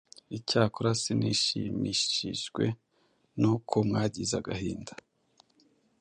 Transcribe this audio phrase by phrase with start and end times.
[0.37, 2.65] Icyakora sinishimishijwe
[3.39, 4.93] n’uko mwagize agahinda,